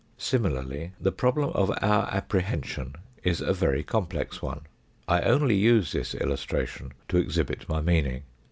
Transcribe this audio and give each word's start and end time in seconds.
Similarly 0.17 0.93
the 0.99 1.11
problem 1.11 1.51
of 1.51 1.69
our 1.79 2.09
apprehension 2.11 2.95
is 3.23 3.39
a 3.39 3.53
very 3.53 3.83
complex 3.83 4.41
one. 4.41 4.61
I 5.07 5.21
only 5.21 5.53
use 5.55 5.91
this 5.91 6.15
illustration 6.15 6.93
to 7.09 7.17
exhibit 7.19 7.69
my 7.69 7.81
meaning. 7.81 8.23